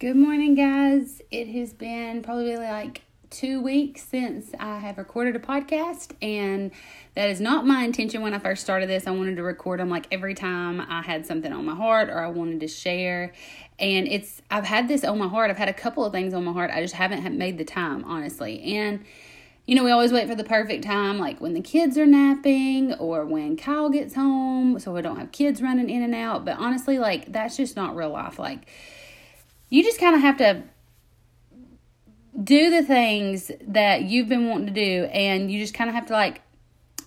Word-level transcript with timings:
Good 0.00 0.14
morning, 0.14 0.54
guys. 0.54 1.20
It 1.32 1.48
has 1.48 1.72
been 1.72 2.22
probably 2.22 2.56
like 2.56 3.02
two 3.30 3.60
weeks 3.60 4.04
since 4.04 4.52
I 4.60 4.78
have 4.78 4.96
recorded 4.96 5.34
a 5.34 5.40
podcast, 5.40 6.12
and 6.22 6.70
that 7.16 7.30
is 7.30 7.40
not 7.40 7.66
my 7.66 7.82
intention 7.82 8.22
when 8.22 8.32
I 8.32 8.38
first 8.38 8.62
started 8.62 8.88
this. 8.88 9.08
I 9.08 9.10
wanted 9.10 9.34
to 9.38 9.42
record 9.42 9.80
them 9.80 9.90
like 9.90 10.06
every 10.12 10.34
time 10.34 10.80
I 10.80 11.02
had 11.02 11.26
something 11.26 11.52
on 11.52 11.64
my 11.64 11.74
heart 11.74 12.10
or 12.10 12.20
I 12.20 12.28
wanted 12.28 12.60
to 12.60 12.68
share. 12.68 13.32
And 13.80 14.06
it's, 14.06 14.40
I've 14.52 14.66
had 14.66 14.86
this 14.86 15.02
on 15.02 15.18
my 15.18 15.26
heart. 15.26 15.50
I've 15.50 15.56
had 15.56 15.68
a 15.68 15.74
couple 15.74 16.04
of 16.04 16.12
things 16.12 16.32
on 16.32 16.44
my 16.44 16.52
heart. 16.52 16.70
I 16.72 16.80
just 16.80 16.94
haven't 16.94 17.36
made 17.36 17.58
the 17.58 17.64
time, 17.64 18.04
honestly. 18.04 18.76
And, 18.76 19.04
you 19.66 19.74
know, 19.74 19.82
we 19.82 19.90
always 19.90 20.12
wait 20.12 20.28
for 20.28 20.36
the 20.36 20.44
perfect 20.44 20.84
time, 20.84 21.18
like 21.18 21.40
when 21.40 21.54
the 21.54 21.60
kids 21.60 21.98
are 21.98 22.06
napping 22.06 22.94
or 22.94 23.26
when 23.26 23.56
Kyle 23.56 23.90
gets 23.90 24.14
home, 24.14 24.78
so 24.78 24.92
we 24.92 25.02
don't 25.02 25.18
have 25.18 25.32
kids 25.32 25.60
running 25.60 25.90
in 25.90 26.04
and 26.04 26.14
out. 26.14 26.44
But 26.44 26.56
honestly, 26.58 27.00
like, 27.00 27.32
that's 27.32 27.56
just 27.56 27.74
not 27.74 27.96
real 27.96 28.10
life. 28.10 28.38
Like, 28.38 28.68
you 29.68 29.82
just 29.82 30.00
kind 30.00 30.14
of 30.14 30.20
have 30.22 30.36
to 30.38 30.62
do 32.42 32.70
the 32.70 32.82
things 32.82 33.50
that 33.66 34.02
you've 34.02 34.28
been 34.28 34.48
wanting 34.48 34.66
to 34.66 34.72
do 34.72 35.04
and 35.06 35.50
you 35.50 35.60
just 35.60 35.74
kind 35.74 35.90
of 35.90 35.94
have 35.94 36.06
to 36.06 36.12
like 36.12 36.40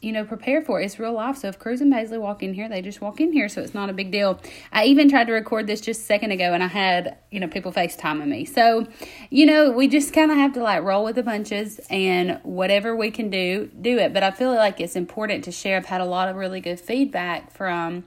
you 0.02 0.12
know 0.12 0.26
prepare 0.26 0.64
for 0.64 0.82
it. 0.82 0.86
It's 0.86 1.00
real 1.00 1.14
life 1.14 1.38
so 1.38 1.48
if 1.48 1.60
cruz 1.60 1.80
and 1.80 1.92
Paisley 1.94 2.18
walk 2.18 2.42
in 2.42 2.54
here 2.54 2.68
they 2.68 2.82
just 2.82 3.02
walk 3.02 3.22
in 3.22 3.32
here 3.32 3.48
so 3.48 3.62
it's 3.62 3.74
not 3.74 3.90
a 3.90 3.94
big 3.94 4.12
deal. 4.12 4.40
I 4.72 4.86
even 4.86 5.10
tried 5.10 5.28
to 5.28 5.34
record 5.34 5.68
this 5.68 5.80
just 5.80 6.02
a 6.02 6.04
second 6.04 6.32
ago 6.32 6.54
and 6.54 6.64
i 6.64 6.68
had 6.68 7.18
you 7.30 7.40
know 7.40 7.48
people 7.48 7.72
facetiming 7.72 8.28
me. 8.28 8.46
So 8.46 8.88
you 9.30 9.46
know 9.46 9.72
we 9.72 9.88
just 9.88 10.12
kind 10.12 10.32
of 10.32 10.38
have 10.38 10.54
to 10.54 10.64
like 10.64 10.84
roll 10.84 11.06
with 11.06 11.16
the 11.16 11.24
punches 11.24 11.80
and 11.90 12.40
whatever 12.44 12.96
we 12.96 13.12
can 13.12 13.30
do 13.30 13.70
do 13.80 13.98
it. 14.00 14.14
But 14.14 14.24
i 14.24 14.32
feel 14.32 14.54
like 14.54 14.82
it's 14.82 14.96
important 14.96 15.44
to 15.46 15.52
share. 15.52 15.78
I've 15.78 15.86
had 15.86 16.02
a 16.02 16.06
lot 16.06 16.30
of 16.30 16.36
really 16.36 16.62
good 16.62 16.80
feedback 16.80 17.52
from 17.52 18.04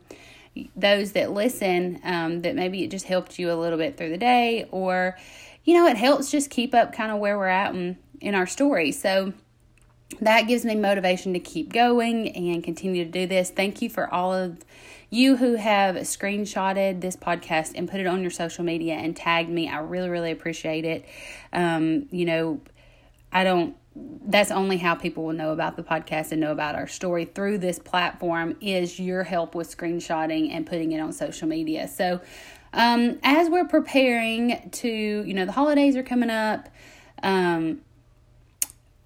those 0.76 1.12
that 1.12 1.32
listen 1.32 2.00
um, 2.04 2.42
that 2.42 2.54
maybe 2.54 2.84
it 2.84 2.90
just 2.90 3.06
helped 3.06 3.38
you 3.38 3.50
a 3.50 3.54
little 3.54 3.78
bit 3.78 3.96
through 3.96 4.10
the 4.10 4.18
day 4.18 4.68
or 4.70 5.16
you 5.64 5.74
know 5.74 5.86
it 5.86 5.96
helps 5.96 6.30
just 6.30 6.50
keep 6.50 6.74
up 6.74 6.92
kind 6.92 7.10
of 7.10 7.18
where 7.18 7.36
we're 7.36 7.48
at 7.48 7.74
in, 7.74 7.96
in 8.20 8.34
our 8.34 8.46
story. 8.46 8.92
So 8.92 9.32
that 10.20 10.42
gives 10.42 10.64
me 10.64 10.74
motivation 10.76 11.32
to 11.32 11.40
keep 11.40 11.72
going 11.72 12.28
and 12.36 12.62
continue 12.62 13.04
to 13.04 13.10
do 13.10 13.26
this. 13.26 13.50
Thank 13.50 13.82
you 13.82 13.88
for 13.88 14.12
all 14.12 14.32
of 14.32 14.58
you 15.10 15.36
who 15.36 15.54
have 15.56 15.96
screenshotted 15.96 17.00
this 17.00 17.16
podcast 17.16 17.72
and 17.74 17.90
put 17.90 18.00
it 18.00 18.06
on 18.06 18.20
your 18.20 18.30
social 18.30 18.64
media 18.64 18.94
and 18.94 19.16
tagged 19.16 19.48
me. 19.48 19.68
I 19.68 19.78
really 19.78 20.08
really 20.08 20.30
appreciate 20.30 20.84
it. 20.84 21.04
Um, 21.52 22.06
you 22.10 22.24
know 22.24 22.60
i 23.34 23.42
don't 23.42 23.76
that's 23.96 24.50
only 24.50 24.76
how 24.76 24.94
people 24.94 25.24
will 25.24 25.34
know 25.34 25.52
about 25.52 25.76
the 25.76 25.82
podcast 25.82 26.32
and 26.32 26.40
know 26.40 26.50
about 26.50 26.74
our 26.74 26.88
story 26.88 27.24
through 27.24 27.58
this 27.58 27.78
platform 27.78 28.56
is 28.60 28.98
your 28.98 29.22
help 29.22 29.54
with 29.54 29.74
screenshotting 29.74 30.50
and 30.50 30.66
putting 30.66 30.92
it 30.92 30.98
on 30.98 31.12
social 31.12 31.46
media. 31.46 31.86
So, 31.86 32.20
um, 32.72 33.20
as 33.22 33.48
we're 33.48 33.68
preparing 33.68 34.68
to, 34.72 34.88
you 34.88 35.32
know, 35.32 35.44
the 35.44 35.52
holidays 35.52 35.94
are 35.94 36.02
coming 36.02 36.30
up, 36.30 36.68
um, 37.22 37.82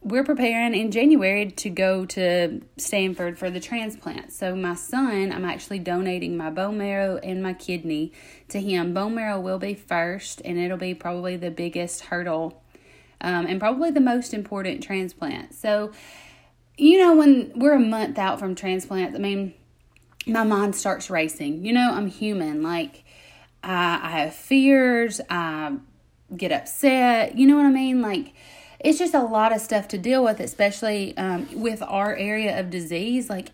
we're 0.00 0.24
preparing 0.24 0.74
in 0.74 0.90
January 0.90 1.50
to 1.50 1.68
go 1.68 2.06
to 2.06 2.62
Stanford 2.78 3.38
for 3.38 3.50
the 3.50 3.60
transplant. 3.60 4.32
So, 4.32 4.56
my 4.56 4.74
son, 4.74 5.32
I'm 5.32 5.44
actually 5.44 5.80
donating 5.80 6.34
my 6.34 6.48
bone 6.48 6.78
marrow 6.78 7.18
and 7.18 7.42
my 7.42 7.52
kidney 7.52 8.12
to 8.48 8.58
him. 8.58 8.94
Bone 8.94 9.14
marrow 9.14 9.38
will 9.38 9.58
be 9.58 9.74
first, 9.74 10.40
and 10.46 10.56
it'll 10.58 10.78
be 10.78 10.94
probably 10.94 11.36
the 11.36 11.50
biggest 11.50 12.04
hurdle 12.04 12.62
um, 13.20 13.46
and 13.46 13.60
probably 13.60 13.90
the 13.90 14.00
most 14.00 14.32
important 14.32 14.82
transplant. 14.82 15.54
So, 15.54 15.92
you 16.76 16.98
know, 16.98 17.14
when 17.16 17.52
we're 17.56 17.74
a 17.74 17.80
month 17.80 18.18
out 18.18 18.38
from 18.38 18.54
transplants, 18.54 19.16
I 19.16 19.18
mean, 19.18 19.54
my 20.26 20.44
mind 20.44 20.76
starts 20.76 21.10
racing. 21.10 21.64
You 21.64 21.72
know, 21.72 21.92
I'm 21.92 22.06
human. 22.06 22.62
Like, 22.62 23.04
I, 23.62 24.00
I 24.02 24.10
have 24.20 24.34
fears, 24.34 25.20
I 25.28 25.76
get 26.36 26.52
upset. 26.52 27.36
You 27.36 27.46
know 27.46 27.56
what 27.56 27.66
I 27.66 27.70
mean? 27.70 28.02
Like, 28.02 28.34
it's 28.78 28.98
just 28.98 29.14
a 29.14 29.22
lot 29.22 29.52
of 29.52 29.60
stuff 29.60 29.88
to 29.88 29.98
deal 29.98 30.22
with, 30.22 30.38
especially 30.38 31.16
um, 31.16 31.48
with 31.52 31.82
our 31.82 32.14
area 32.14 32.58
of 32.58 32.70
disease. 32.70 33.28
Like, 33.28 33.48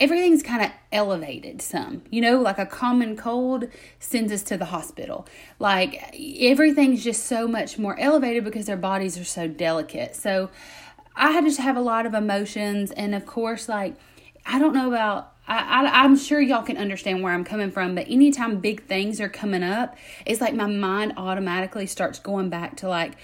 everything's 0.00 0.42
kind 0.42 0.64
of 0.64 0.70
elevated 0.92 1.60
some. 1.60 2.02
You 2.10 2.20
know, 2.20 2.40
like 2.40 2.58
a 2.58 2.66
common 2.66 3.16
cold 3.16 3.68
sends 3.98 4.32
us 4.32 4.42
to 4.44 4.56
the 4.56 4.66
hospital. 4.66 5.26
Like 5.58 6.14
everything's 6.40 7.02
just 7.02 7.26
so 7.26 7.48
much 7.48 7.78
more 7.78 7.98
elevated 7.98 8.44
because 8.44 8.66
their 8.66 8.76
bodies 8.76 9.18
are 9.18 9.24
so 9.24 9.48
delicate. 9.48 10.14
So 10.14 10.50
I 11.16 11.40
just 11.42 11.58
have 11.58 11.76
a 11.76 11.80
lot 11.80 12.06
of 12.06 12.14
emotions. 12.14 12.92
And 12.92 13.14
of 13.14 13.26
course, 13.26 13.68
like, 13.68 13.96
I 14.46 14.58
don't 14.58 14.74
know 14.74 14.88
about 14.88 15.34
I, 15.48 15.86
I, 15.86 16.04
am 16.04 16.16
sure 16.18 16.42
y'all 16.42 16.62
can 16.62 16.76
understand 16.76 17.22
where 17.22 17.32
I'm 17.32 17.42
coming 17.42 17.70
from, 17.70 17.94
but 17.94 18.06
anytime 18.08 18.60
big 18.60 18.84
things 18.84 19.18
are 19.18 19.30
coming 19.30 19.62
up, 19.62 19.96
it's 20.26 20.42
like 20.42 20.52
my 20.52 20.66
mind 20.66 21.14
automatically 21.16 21.86
starts 21.86 22.18
going 22.18 22.50
back 22.50 22.76
to 22.78 22.88
like, 22.88 23.14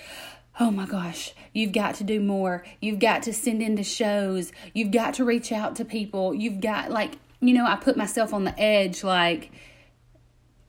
oh 0.60 0.70
my 0.70 0.86
gosh, 0.86 1.32
you've 1.52 1.72
got 1.72 1.96
to 1.96 2.04
do 2.04 2.20
more. 2.20 2.64
You've 2.80 3.00
got 3.00 3.22
to 3.24 3.32
send 3.32 3.62
into 3.62 3.82
shows. 3.82 4.52
You've 4.72 4.92
got 4.92 5.14
to 5.14 5.24
reach 5.24 5.50
out 5.50 5.76
to 5.76 5.84
people. 5.84 6.32
You've 6.34 6.60
got, 6.60 6.90
like, 6.90 7.18
you 7.40 7.52
know, 7.52 7.66
I 7.66 7.76
put 7.76 7.96
myself 7.96 8.32
on 8.32 8.44
the 8.44 8.58
edge, 8.58 9.02
like, 9.02 9.50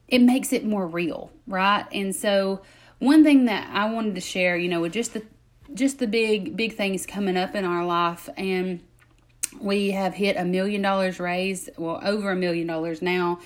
it 0.07 0.19
makes 0.19 0.53
it 0.53 0.65
more 0.65 0.87
real, 0.87 1.31
right? 1.47 1.85
And 1.91 2.15
so, 2.15 2.61
one 2.99 3.23
thing 3.23 3.45
that 3.45 3.69
I 3.73 3.91
wanted 3.91 4.15
to 4.15 4.21
share, 4.21 4.57
you 4.57 4.69
know, 4.69 4.81
with 4.81 4.93
just 4.93 5.13
the 5.13 5.23
just 5.73 5.99
the 5.99 6.07
big 6.07 6.55
big 6.55 6.75
things 6.75 7.05
coming 7.05 7.35
up 7.35 7.55
in 7.55 7.65
our 7.65 7.85
life 7.85 8.29
and 8.37 8.81
we 9.59 9.91
have 9.91 10.13
hit 10.13 10.37
a 10.37 10.45
million 10.45 10.81
dollars 10.81 11.19
raised 11.19 11.69
well 11.77 11.99
over 12.03 12.31
a 12.31 12.35
million 12.35 12.67
dollars 12.67 13.01
now 13.01 13.39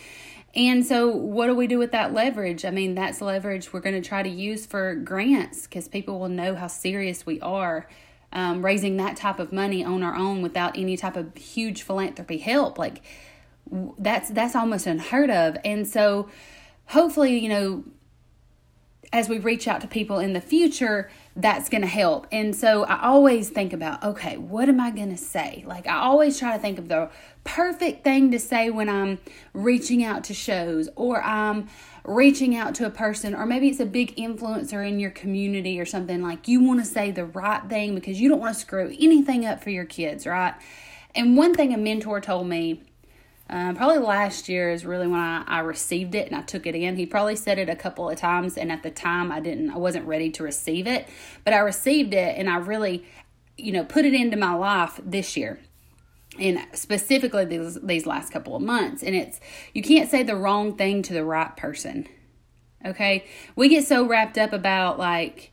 and 0.55 0.83
so, 0.83 1.09
what 1.09 1.47
do 1.47 1.55
we 1.55 1.67
do 1.67 1.77
with 1.77 1.91
that 1.91 2.13
leverage? 2.13 2.65
I 2.65 2.71
mean, 2.71 2.95
that's 2.95 3.21
leverage 3.21 3.71
we're 3.71 3.81
going 3.81 4.01
to 4.01 4.07
try 4.07 4.23
to 4.23 4.29
use 4.29 4.65
for 4.65 4.95
grants 4.95 5.63
because 5.63 5.87
people 5.87 6.19
will 6.19 6.29
know 6.29 6.55
how 6.55 6.67
serious 6.67 7.25
we 7.25 7.39
are 7.41 7.87
um, 8.33 8.65
raising 8.65 8.97
that 8.97 9.15
type 9.15 9.39
of 9.39 9.53
money 9.53 9.83
on 9.83 10.01
our 10.01 10.15
own 10.15 10.41
without 10.41 10.77
any 10.77 10.97
type 10.97 11.15
of 11.15 11.35
huge 11.35 11.83
philanthropy 11.83 12.37
help. 12.37 12.79
Like, 12.79 13.01
that's 13.99 14.29
that's 14.29 14.55
almost 14.55 14.87
unheard 14.87 15.29
of. 15.29 15.57
And 15.63 15.87
so, 15.87 16.29
hopefully, 16.87 17.37
you 17.37 17.49
know, 17.49 17.83
as 19.11 19.27
we 19.27 19.39
reach 19.39 19.67
out 19.67 19.81
to 19.81 19.87
people 19.87 20.19
in 20.19 20.33
the 20.33 20.41
future, 20.41 21.09
that's 21.35 21.69
going 21.69 21.81
to 21.81 21.87
help. 21.87 22.27
And 22.31 22.55
so 22.55 22.83
I 22.83 23.03
always 23.07 23.49
think 23.49 23.73
about, 23.73 24.03
okay, 24.03 24.37
what 24.37 24.69
am 24.69 24.79
I 24.79 24.91
going 24.91 25.09
to 25.09 25.17
say? 25.17 25.63
Like 25.65 25.87
I 25.87 25.97
always 25.99 26.37
try 26.37 26.55
to 26.55 26.61
think 26.61 26.77
of 26.77 26.89
the 26.89 27.09
perfect 27.43 28.03
thing 28.03 28.29
to 28.31 28.39
say 28.39 28.69
when 28.69 28.87
I'm 28.87 29.19
reaching 29.53 30.03
out 30.03 30.23
to 30.25 30.33
shows 30.33 30.89
or 30.95 31.23
I'm 31.23 31.69
reaching 32.03 32.55
out 32.55 32.75
to 32.75 32.85
a 32.85 32.89
person 32.89 33.33
or 33.33 33.45
maybe 33.45 33.69
it's 33.69 33.79
a 33.79 33.85
big 33.85 34.15
influencer 34.15 34.87
in 34.87 34.99
your 34.99 35.11
community 35.11 35.79
or 35.79 35.85
something 35.85 36.21
like 36.21 36.47
you 36.47 36.61
want 36.61 36.79
to 36.79 36.85
say 36.85 37.11
the 37.11 37.25
right 37.25 37.67
thing 37.67 37.95
because 37.95 38.21
you 38.21 38.29
don't 38.29 38.39
want 38.39 38.53
to 38.53 38.59
screw 38.59 38.95
anything 38.99 39.45
up 39.45 39.63
for 39.63 39.69
your 39.71 39.85
kids, 39.85 40.27
right? 40.27 40.53
And 41.15 41.35
one 41.35 41.55
thing 41.55 41.73
a 41.73 41.77
mentor 41.77 42.21
told 42.21 42.47
me 42.47 42.83
um, 43.49 43.75
probably 43.75 43.97
last 43.97 44.47
year 44.47 44.71
is 44.71 44.85
really 44.85 45.07
when 45.07 45.19
I, 45.19 45.43
I 45.47 45.59
received 45.59 46.13
it 46.13 46.27
and 46.27 46.35
I 46.35 46.41
took 46.41 46.67
it 46.67 46.75
in. 46.75 46.95
He 46.95 47.05
probably 47.05 47.35
said 47.35 47.57
it 47.57 47.67
a 47.67 47.75
couple 47.75 48.09
of 48.09 48.17
times, 48.17 48.57
and 48.57 48.71
at 48.71 48.83
the 48.83 48.91
time 48.91 49.31
I 49.31 49.39
didn't, 49.39 49.71
I 49.71 49.77
wasn't 49.77 50.05
ready 50.05 50.29
to 50.31 50.43
receive 50.43 50.85
it, 50.85 51.07
but 51.43 51.53
I 51.53 51.59
received 51.59 52.13
it 52.13 52.37
and 52.37 52.49
I 52.49 52.57
really, 52.57 53.05
you 53.57 53.71
know, 53.71 53.83
put 53.83 54.05
it 54.05 54.13
into 54.13 54.37
my 54.37 54.53
life 54.53 54.99
this 55.03 55.35
year 55.35 55.59
and 56.37 56.59
specifically 56.73 57.45
these, 57.45 57.79
these 57.81 58.05
last 58.05 58.31
couple 58.31 58.55
of 58.55 58.61
months. 58.61 59.01
And 59.01 59.15
it's, 59.15 59.39
you 59.73 59.81
can't 59.81 60.09
say 60.09 60.23
the 60.23 60.35
wrong 60.35 60.77
thing 60.77 61.01
to 61.03 61.13
the 61.13 61.25
right 61.25 61.55
person. 61.57 62.07
Okay. 62.85 63.25
We 63.55 63.67
get 63.67 63.85
so 63.85 64.07
wrapped 64.07 64.37
up 64.37 64.53
about 64.53 64.99
like, 64.99 65.51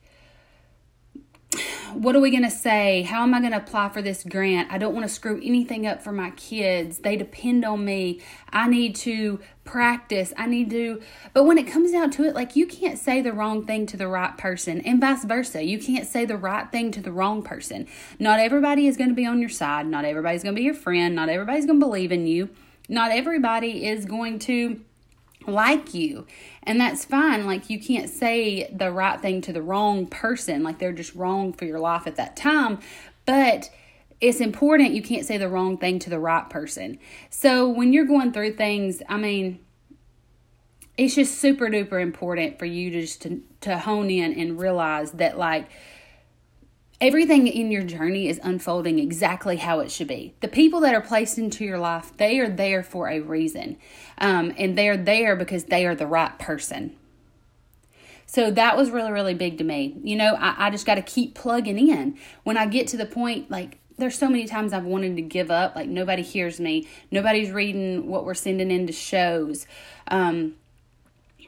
what 1.95 2.15
are 2.15 2.21
we 2.21 2.31
going 2.31 2.43
to 2.43 2.51
say? 2.51 3.03
How 3.03 3.23
am 3.23 3.35
I 3.35 3.41
going 3.41 3.53
to 3.53 3.59
apply 3.59 3.89
for 3.89 4.03
this 4.03 4.25
grant? 4.25 4.73
I 4.73 4.79
don't 4.79 4.95
want 4.95 5.07
to 5.07 5.13
screw 5.13 5.41
anything 5.43 5.87
up 5.87 6.03
for 6.03 6.13
my 6.13 6.31
kids. 6.31 6.99
They 6.99 7.17
depend 7.17 7.65
on 7.65 7.85
me. 7.85 8.21
I 8.51 8.69
need 8.69 8.97
to 8.97 9.41
practice. 9.65 10.33
I 10.37 10.47
need 10.47 10.71
to. 10.71 11.01
But 11.33 11.45
when 11.45 11.59
it 11.59 11.67
comes 11.67 11.93
down 11.93 12.11
to 12.13 12.25
it, 12.25 12.35
like 12.35 12.57
you 12.57 12.67
can't 12.67 12.99
say 12.99 13.21
the 13.21 13.33
wrong 13.33 13.67
thing 13.67 13.87
to 13.87 13.97
the 13.97 14.09
right 14.09 14.37
person, 14.39 14.81
and 14.83 15.01
vice 15.01 15.25
versa. 15.25 15.63
You 15.63 15.79
can't 15.79 16.07
say 16.07 16.25
the 16.25 16.37
right 16.37 16.71
thing 16.71 16.91
to 16.93 17.01
the 17.01 17.13
wrong 17.13 17.43
person. 17.43 17.87
Not 18.19 18.41
everybody 18.41 18.87
is 18.87 18.97
going 18.97 19.11
to 19.11 19.17
be 19.17 19.27
on 19.27 19.41
your 19.41 19.49
side. 19.49 19.87
Not 19.87 20.05
everybody's 20.05 20.43
going 20.43 20.55
to 20.55 20.61
be 20.61 20.65
your 20.65 20.75
friend. 20.75 21.15
Not 21.15 21.29
everybody's 21.29 21.67
going 21.67 21.81
to 21.81 21.87
believe 21.87 22.13
in 22.13 22.27
you. 22.27 22.49
Not 22.89 23.11
everybody 23.11 23.87
is 23.87 24.05
going 24.05 24.39
to 24.41 24.81
like 25.47 25.95
you. 25.95 26.27
And 26.63 26.81
that's 26.81 27.05
fine. 27.05 27.47
Like, 27.47 27.71
you 27.71 27.81
can't 27.81 28.11
say 28.11 28.71
the 28.73 28.91
right 28.91 29.21
thing 29.21 29.41
to 29.43 29.53
the 29.53 29.63
wrong 29.63 30.07
person, 30.07 30.63
like 30.63 30.79
they're 30.79 30.93
just 30.93 31.15
wrong 31.15 31.53
for 31.53 31.65
your 31.65 31.81
life 31.81 32.07
at 32.07 32.17
that 32.17 32.37
time. 32.37 32.81
But 33.25 33.71
it's 34.21 34.41
important 34.41 34.93
you 34.93 35.03
can't 35.03 35.27
say 35.27 35.37
the 35.37 35.49
wrong 35.49 35.77
thing 35.79 35.99
to 36.01 36.11
the 36.11 36.19
right 36.19 36.49
person. 36.49 36.99
So, 37.31 37.69
when 37.69 37.93
you're 37.93 38.07
going 38.07 38.33
through 38.33 38.55
things, 38.55 39.03
I 39.09 39.17
mean, 39.17 39.61
it's 40.97 41.15
just 41.15 41.39
super 41.39 41.67
duper 41.67 42.01
important 42.01 42.59
for 42.59 42.65
you 42.65 42.91
to 42.91 43.01
just 43.03 43.23
to, 43.23 43.43
to 43.63 43.79
hone 43.79 44.11
in 44.11 44.33
and 44.33 44.59
realize 44.59 45.13
that, 45.13 45.39
like, 45.39 45.69
everything 47.01 47.47
in 47.47 47.71
your 47.71 47.83
journey 47.83 48.29
is 48.29 48.41
unfolding 48.43 48.99
exactly 48.99 49.57
how 49.57 49.81
it 49.81 49.91
should 49.91 50.09
be. 50.09 50.35
The 50.41 50.49
people 50.49 50.81
that 50.81 50.95
are 50.95 51.01
placed 51.01 51.39
into 51.39 51.65
your 51.65 51.79
life, 51.79 52.17
they 52.17 52.39
are 52.39 52.49
there 52.49 52.83
for 52.83 53.09
a 53.09 53.21
reason. 53.21 53.77
Um, 54.19 54.55
and 54.57 54.77
they're 54.77 54.97
there 54.97 55.37
because 55.37 55.65
they 55.65 55.85
are 55.87 55.95
the 55.95 56.07
right 56.07 56.39
person. 56.39 56.97
So 58.27 58.51
that 58.51 58.77
was 58.77 58.91
really, 58.91 59.13
really 59.13 59.35
big 59.35 59.59
to 59.59 59.65
me. 59.65 59.97
You 60.03 60.17
know, 60.17 60.35
I, 60.35 60.67
I 60.67 60.71
just 60.71 60.87
got 60.87 60.97
to 60.97 61.03
keep 61.03 61.35
plugging 61.35 61.79
in. 61.79 62.19
When 62.45 62.57
I 62.57 62.67
get 62.67 62.89
to 62.89 62.97
the 62.97 63.07
point, 63.07 63.51
like, 63.51 63.79
there's 63.99 64.19
so 64.19 64.29
many 64.29 64.47
times 64.47 64.73
I've 64.73 64.85
wanted 64.85 65.17
to 65.17 65.23
give 65.23 65.51
up. 65.51 65.77
Like, 65.77 65.89
nobody 65.89 66.23
hears 66.23 66.59
me, 66.61 66.89
nobody's 67.11 67.51
reading 67.51 68.09
what 68.09 68.25
we're 68.25 68.35
sending 68.35 68.71
into 68.71 68.93
shows. 68.93 69.67
Um, 70.09 70.57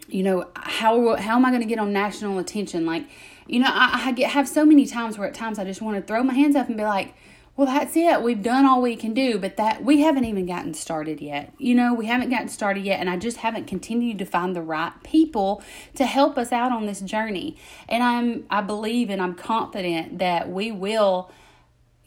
you 0.08 0.22
know, 0.22 0.48
how, 0.56 1.16
how 1.16 1.36
am 1.36 1.44
I 1.44 1.50
going 1.50 1.60
to 1.60 1.68
get 1.68 1.78
on 1.78 1.92
national 1.92 2.38
attention? 2.38 2.86
Like, 2.86 3.06
you 3.48 3.60
know, 3.60 3.70
I, 3.70 4.08
I 4.08 4.12
get 4.12 4.30
have 4.30 4.48
so 4.48 4.64
many 4.64 4.86
times 4.86 5.18
where 5.18 5.26
at 5.26 5.34
times 5.34 5.58
I 5.58 5.64
just 5.64 5.82
want 5.82 5.96
to 5.96 6.02
throw 6.02 6.22
my 6.22 6.34
hands 6.34 6.54
up 6.54 6.68
and 6.68 6.76
be 6.76 6.84
like, 6.84 7.14
well 7.58 7.66
that's 7.66 7.96
it. 7.96 8.22
We've 8.22 8.42
done 8.42 8.66
all 8.66 8.80
we 8.80 8.94
can 8.94 9.12
do. 9.12 9.36
But 9.36 9.56
that 9.56 9.82
we 9.84 10.00
haven't 10.02 10.24
even 10.24 10.46
gotten 10.46 10.74
started 10.74 11.20
yet. 11.20 11.52
You 11.58 11.74
know 11.74 11.92
we 11.92 12.06
haven't 12.06 12.30
gotten 12.30 12.48
started 12.48 12.84
yet 12.84 13.00
and 13.00 13.10
i 13.10 13.16
just 13.16 13.38
haven't 13.38 13.66
continued 13.66 14.18
to 14.20 14.24
find 14.24 14.54
the 14.54 14.62
right 14.62 14.92
people 15.02 15.62
to 15.96 16.06
help 16.06 16.38
us 16.38 16.52
out 16.52 16.70
on 16.70 16.86
this 16.86 17.00
journey. 17.00 17.56
And 17.88 18.02
i'm 18.02 18.46
i 18.48 18.60
believe 18.60 19.10
and 19.10 19.20
i'm 19.20 19.34
confident 19.34 20.18
that 20.20 20.48
we 20.48 20.70
will 20.70 21.32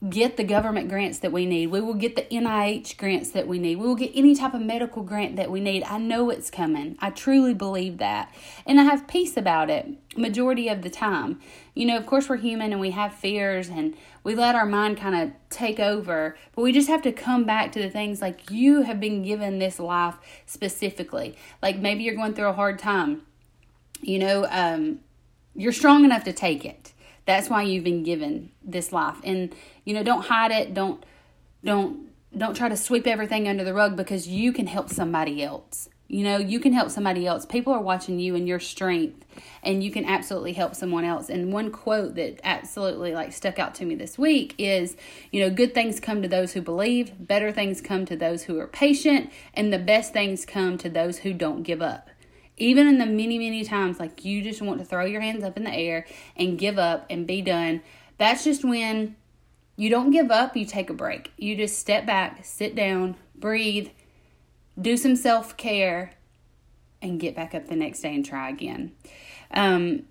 get 0.10 0.36
the 0.36 0.44
government 0.44 0.90
grants 0.90 1.20
that 1.20 1.32
we 1.32 1.46
need. 1.46 1.68
We 1.68 1.80
will 1.80 1.94
get 1.94 2.16
the 2.16 2.24
NIH 2.24 2.98
grants 2.98 3.30
that 3.32 3.48
we 3.48 3.60
need. 3.60 3.76
We 3.76 3.86
will 3.86 3.96
get 3.96 4.12
any 4.16 4.34
type 4.34 4.56
of 4.56 4.62
medical 4.62 5.04
grant 5.04 5.36
that 5.36 5.52
we 5.52 5.60
need. 5.60 5.84
I 5.84 6.00
know 6.00 6.32
it's 6.32 6.50
coming. 6.50 6.98
I 7.00 7.12
truly 7.12 7.54
believe 7.54 8.00
that. 8.00 8.34
And 8.66 8.80
I 8.80 8.84
have 8.84 9.08
peace 9.08 9.38
about 9.38 9.70
it 9.70 9.88
majority 10.18 10.70
of 10.70 10.82
the 10.82 10.90
time. 10.90 11.40
You 11.76 11.86
know, 11.86 11.98
of 11.98 12.08
course 12.08 12.28
we're 12.28 12.38
human 12.38 12.72
and 12.72 12.82
we 12.82 12.92
have 12.92 13.14
fears 13.14 13.70
and 13.70 13.96
we 14.24 14.34
let 14.34 14.56
our 14.56 14.66
mind 14.66 14.98
kind 14.98 15.16
of 15.16 15.32
take 15.52 15.80
over, 15.80 16.36
but 16.56 16.64
we 16.64 16.72
just 16.72 16.90
have 16.90 17.04
to 17.04 17.12
come 17.12 17.46
back 17.46 17.72
to 17.74 17.82
the 17.82 17.90
things 17.90 18.22
like 18.22 18.50
you 18.50 18.82
have 18.82 19.00
been 19.00 19.22
given 19.22 19.60
this 19.60 19.80
life 19.80 20.16
specifically. 20.48 21.38
Like 21.62 21.78
maybe 21.78 22.04
you're 22.04 22.16
going 22.16 22.34
through 22.34 22.48
a 22.48 22.54
hard 22.54 22.80
time. 22.80 23.22
You 24.02 24.18
know, 24.18 24.48
um 24.50 25.00
you're 25.54 25.74
strong 25.74 26.06
enough 26.06 26.24
to 26.24 26.34
take 26.34 26.66
it 26.66 26.94
that's 27.32 27.50
why 27.50 27.64
you've 27.64 27.84
been 27.84 28.04
given 28.04 28.52
this 28.64 28.92
life. 28.92 29.18
And 29.24 29.56
you 29.86 29.94
know, 29.94 30.04
don't 30.04 30.26
hide 30.26 30.52
it. 30.52 30.74
Don't 30.74 31.04
don't 31.64 32.10
don't 32.38 32.56
try 32.56 32.70
to 32.70 32.78
sweep 32.78 33.08
everything 33.08 33.48
under 33.48 33.64
the 33.64 33.74
rug 33.74 33.98
because 33.98 34.28
you 34.28 34.54
can 34.54 34.68
help 34.68 34.90
somebody 34.90 35.44
else. 35.44 35.90
You 36.08 36.26
know, 36.26 36.38
you 36.38 36.60
can 36.60 36.74
help 36.74 36.90
somebody 36.90 37.26
else. 37.26 37.46
People 37.46 37.72
are 37.72 37.82
watching 37.82 38.20
you 38.20 38.36
and 38.36 38.46
your 38.46 38.60
strength, 38.60 39.26
and 39.64 39.82
you 39.82 39.92
can 39.92 40.04
absolutely 40.04 40.52
help 40.52 40.76
someone 40.76 41.06
else. 41.06 41.30
And 41.30 41.54
one 41.54 41.72
quote 41.72 42.16
that 42.16 42.42
absolutely 42.44 43.14
like 43.14 43.32
stuck 43.32 43.60
out 43.60 43.76
to 43.76 43.86
me 43.86 43.96
this 43.96 44.18
week 44.18 44.54
is, 44.58 44.98
you 45.32 45.40
know, 45.40 45.50
good 45.50 45.74
things 45.74 46.02
come 46.02 46.22
to 46.22 46.28
those 46.28 46.52
who 46.52 46.62
believe, 46.62 47.14
better 47.18 47.50
things 47.54 47.80
come 47.80 48.06
to 48.08 48.18
those 48.18 48.44
who 48.44 48.60
are 48.60 48.68
patient, 48.68 49.32
and 49.54 49.72
the 49.72 49.80
best 49.80 50.12
things 50.12 50.46
come 50.46 50.78
to 50.80 50.90
those 50.90 51.20
who 51.20 51.32
don't 51.32 51.64
give 51.64 51.82
up 51.82 52.10
even 52.62 52.88
in 52.88 53.00
the 53.00 53.06
many, 53.06 53.40
many 53.40 53.64
times 53.64 54.00
like 54.00 54.24
you 54.24 54.42
just 54.44 54.62
want 54.62 54.80
to 54.80 54.86
throw 54.86 55.04
your 55.04 55.22
hands 55.22 55.44
up 55.44 55.58
in 55.58 55.64
the 55.64 55.74
air 55.74 56.06
and 56.36 56.60
give 56.60 56.78
up 56.78 57.06
and 57.10 57.26
be 57.26 57.42
done, 57.42 57.82
that's 58.18 58.44
just 58.44 58.64
when 58.64 59.16
you 59.76 59.90
don't 59.90 60.12
give 60.12 60.30
up, 60.30 60.56
you 60.56 60.66
take 60.66 60.90
a 60.92 60.94
break. 60.94 61.32
You 61.38 61.56
just 61.56 61.80
step 61.80 62.06
back, 62.06 62.46
sit 62.46 62.76
down, 62.76 63.16
breathe, 63.36 63.90
do 64.80 64.96
some 64.96 65.16
self 65.16 65.58
care, 65.58 66.14
and 67.02 67.20
get 67.20 67.36
back 67.36 67.56
up 67.56 67.68
the 67.68 67.76
next 67.76 68.02
day 68.02 68.14
and 68.14 68.24
try 68.24 68.50
again. 68.50 68.92
Um, 69.50 70.04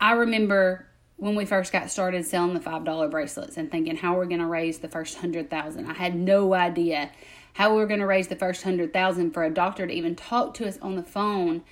I 0.00 0.12
remember 0.12 0.88
when 1.16 1.36
we 1.36 1.44
first 1.44 1.72
got 1.72 1.88
started 1.88 2.26
selling 2.26 2.54
the 2.54 2.60
$5 2.60 3.10
bracelets 3.10 3.56
and 3.56 3.70
thinking 3.70 3.96
how 3.96 4.16
we're 4.16 4.26
going 4.26 4.40
to 4.40 4.46
raise 4.46 4.80
the 4.80 4.88
first 4.88 5.14
100,000. 5.14 5.86
I 5.86 5.94
had 5.94 6.16
no 6.16 6.52
idea 6.52 7.12
how 7.54 7.70
we 7.70 7.76
were 7.76 7.86
going 7.86 8.00
to 8.00 8.06
raise 8.06 8.28
the 8.28 8.36
first 8.36 8.64
100,000 8.64 9.32
for 9.32 9.44
a 9.44 9.50
doctor 9.50 9.86
to 9.86 9.92
even 9.92 10.14
talk 10.14 10.54
to 10.54 10.66
us 10.66 10.78
on 10.78 10.96
the 10.96 11.02
phone 11.02 11.62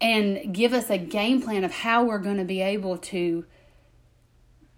and 0.00 0.54
give 0.54 0.72
us 0.72 0.90
a 0.90 0.98
game 0.98 1.42
plan 1.42 1.64
of 1.64 1.72
how 1.72 2.04
we're 2.04 2.18
going 2.18 2.36
to 2.36 2.44
be 2.44 2.60
able 2.60 2.96
to 2.96 3.44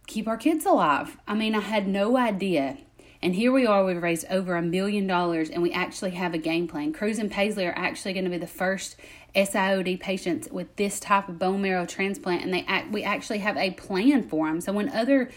keep 0.07 0.27
our 0.27 0.37
kids 0.37 0.65
alive. 0.65 1.19
I 1.29 1.35
mean, 1.35 1.55
I 1.55 1.61
had 1.61 1.87
no 1.87 2.17
idea. 2.17 2.79
And 3.23 3.35
here 3.35 3.53
we 3.53 3.67
are, 3.67 3.85
we've 3.85 4.03
raised 4.03 4.25
over 4.31 4.57
a 4.57 4.63
million 4.63 5.07
dollars 5.07 5.51
and 5.51 5.63
we 5.63 5.73
actually 5.73 6.13
have 6.13 6.33
a 6.33 6.39
game 6.39 6.67
plan. 6.67 6.95
Cruz 6.95 7.19
and 7.19 7.31
Paisley 7.31 7.67
are 7.67 7.77
actually 7.77 8.15
going 8.15 8.25
to 8.25 8.31
be 8.31 8.39
the 8.39 8.47
first 8.47 8.97
SIOD 9.35 10.01
patients 10.01 10.49
with 10.51 10.75
this 10.77 10.99
type 10.99 11.29
of 11.29 11.39
bone 11.39 11.61
marrow 11.61 11.85
transplant 11.85 12.43
and 12.43 12.53
they 12.53 12.65
act, 12.67 12.91
we 12.93 13.03
actually 13.03 13.39
have 13.41 13.59
a 13.59 13.73
plan 13.73 14.23
for 14.23 14.47
them. 14.47 14.63
So 14.63 14.73
when 14.73 14.89
other 14.89 15.31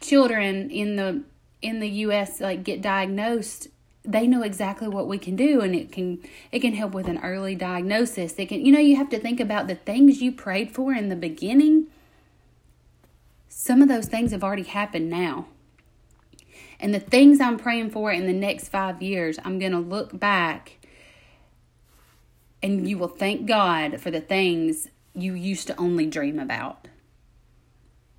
children 0.00 0.68
in 0.70 0.96
the 0.96 1.22
in 1.62 1.78
the 1.78 1.88
US 1.88 2.40
like 2.40 2.64
get 2.64 2.82
diagnosed 2.82 3.68
they 4.04 4.26
know 4.26 4.42
exactly 4.42 4.88
what 4.88 5.06
we 5.06 5.16
can 5.16 5.36
do 5.36 5.60
and 5.60 5.74
it 5.74 5.92
can 5.92 6.20
it 6.50 6.60
can 6.60 6.74
help 6.74 6.92
with 6.92 7.06
an 7.08 7.18
early 7.22 7.54
diagnosis. 7.54 8.34
It 8.36 8.48
can 8.48 8.64
you 8.64 8.72
know 8.72 8.80
you 8.80 8.96
have 8.96 9.10
to 9.10 9.18
think 9.18 9.38
about 9.38 9.68
the 9.68 9.76
things 9.76 10.20
you 10.20 10.32
prayed 10.32 10.72
for 10.72 10.92
in 10.92 11.08
the 11.08 11.16
beginning. 11.16 11.86
Some 13.48 13.80
of 13.80 13.88
those 13.88 14.06
things 14.06 14.32
have 14.32 14.42
already 14.42 14.64
happened 14.64 15.08
now. 15.08 15.46
And 16.80 16.92
the 16.92 17.00
things 17.00 17.40
i'm 17.40 17.58
praying 17.58 17.90
for 17.90 18.10
in 18.10 18.26
the 18.26 18.32
next 18.32 18.68
five 18.68 19.00
years 19.00 19.38
i'm 19.44 19.60
going 19.60 19.72
to 19.72 19.78
look 19.78 20.18
back 20.18 20.78
and 22.60 22.88
you 22.88 22.98
will 22.98 23.08
thank 23.08 23.46
god 23.46 24.00
for 24.00 24.10
the 24.10 24.20
things 24.20 24.88
you 25.14 25.34
used 25.34 25.66
to 25.68 25.76
only 25.76 26.06
dream 26.06 26.40
about. 26.40 26.88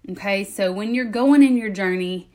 Okay 0.09 0.45
so 0.45 0.71
when 0.71 0.95
you're 0.95 1.03
going 1.03 1.44
in 1.44 1.57
your 1.57 1.69
journey 1.69 2.30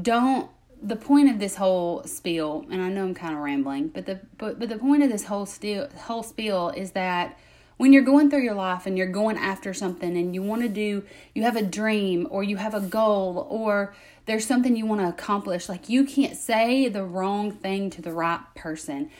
don't 0.00 0.50
the 0.84 0.96
point 0.96 1.30
of 1.30 1.38
this 1.38 1.56
whole 1.56 2.04
spiel, 2.04 2.66
and 2.70 2.82
I 2.82 2.90
know 2.90 3.04
I'm 3.04 3.14
kind 3.14 3.34
of 3.34 3.40
rambling, 3.40 3.88
but 3.88 4.04
the 4.04 4.20
but, 4.36 4.58
but 4.58 4.68
the 4.68 4.76
point 4.76 5.02
of 5.02 5.10
this 5.10 5.24
whole 5.24 5.46
still 5.46 5.88
whole 6.02 6.22
spiel 6.22 6.68
is 6.76 6.92
that 6.92 7.38
when 7.78 7.92
you're 7.92 8.02
going 8.02 8.28
through 8.28 8.42
your 8.42 8.54
life 8.54 8.86
and 8.86 8.96
you're 8.96 9.06
going 9.06 9.38
after 9.38 9.72
something 9.72 10.16
and 10.16 10.34
you 10.34 10.42
want 10.42 10.62
to 10.62 10.68
do 10.68 11.02
you 11.34 11.42
have 11.42 11.56
a 11.56 11.62
dream 11.62 12.28
or 12.30 12.44
you 12.44 12.58
have 12.58 12.74
a 12.74 12.80
goal 12.80 13.48
or 13.50 13.94
there's 14.26 14.46
something 14.46 14.76
you 14.76 14.86
want 14.86 15.00
to 15.00 15.08
accomplish 15.08 15.68
like 15.68 15.88
you 15.88 16.04
can't 16.04 16.36
say 16.36 16.88
the 16.88 17.02
wrong 17.02 17.50
thing 17.50 17.88
to 17.90 18.02
the 18.02 18.12
right 18.12 18.40
person. 18.54 19.10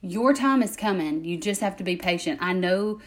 Your 0.00 0.34
time 0.34 0.62
is 0.62 0.76
coming. 0.76 1.24
You 1.24 1.36
just 1.36 1.60
have 1.60 1.76
to 1.76 1.84
be 1.84 1.94
patient. 1.94 2.40
I 2.42 2.52
know 2.52 3.00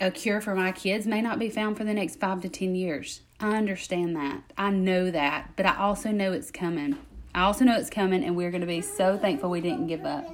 a 0.00 0.12
cure 0.12 0.40
for 0.40 0.54
my 0.54 0.70
kids 0.70 1.08
may 1.08 1.20
not 1.20 1.40
be 1.40 1.50
found 1.50 1.76
for 1.76 1.82
the 1.82 1.92
next 1.92 2.20
five 2.20 2.40
to 2.42 2.48
ten 2.48 2.76
years. 2.76 3.22
I 3.40 3.56
understand 3.56 4.14
that. 4.14 4.42
I 4.56 4.70
know 4.70 5.10
that 5.10 5.50
but 5.56 5.66
i 5.66 5.76
also 5.76 6.10
know 6.10 6.32
it's 6.32 6.52
coming 6.52 6.96
I 7.38 7.42
also 7.42 7.64
know 7.64 7.76
it's 7.76 7.88
coming, 7.88 8.24
and 8.24 8.36
we're 8.36 8.50
going 8.50 8.62
to 8.62 8.66
be 8.66 8.80
so 8.80 9.16
thankful 9.16 9.48
we 9.48 9.60
didn't 9.60 9.86
give 9.86 10.04
up. 10.04 10.26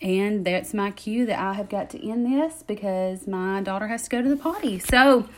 And 0.00 0.42
that's 0.42 0.72
my 0.72 0.90
cue 0.90 1.26
that 1.26 1.38
I 1.38 1.52
have 1.52 1.68
got 1.68 1.90
to 1.90 2.02
end 2.02 2.24
this 2.24 2.64
because 2.66 3.26
my 3.26 3.60
daughter 3.60 3.88
has 3.88 4.04
to 4.04 4.08
go 4.08 4.22
to 4.22 4.28
the 4.28 4.38
potty. 4.38 4.78
So 4.78 5.28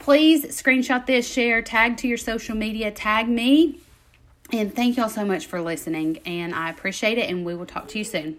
please 0.00 0.44
screenshot 0.44 1.06
this, 1.06 1.26
share, 1.26 1.62
tag 1.62 1.96
to 1.98 2.08
your 2.08 2.18
social 2.18 2.56
media, 2.56 2.90
tag 2.90 3.26
me. 3.26 3.80
And 4.52 4.74
thank 4.76 4.98
y'all 4.98 5.08
so 5.08 5.24
much 5.24 5.46
for 5.46 5.62
listening. 5.62 6.18
And 6.26 6.54
I 6.54 6.68
appreciate 6.68 7.16
it. 7.16 7.30
And 7.30 7.46
we 7.46 7.54
will 7.54 7.66
talk 7.66 7.88
to 7.88 7.98
you 7.98 8.04
soon. 8.04 8.36